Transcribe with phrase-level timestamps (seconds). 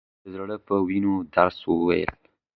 [0.07, 2.11] مې د زړه په وينو درس وويل.